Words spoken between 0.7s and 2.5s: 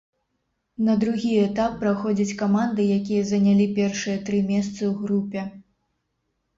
На другі этап праходзяць